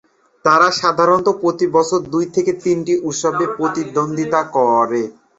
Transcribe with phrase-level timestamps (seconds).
[0.45, 5.01] তারা সাধারণত প্রতি বছর দুই থেকে তিনটি উৎসবে প্রতিদ্বন্দ্বিতা করে।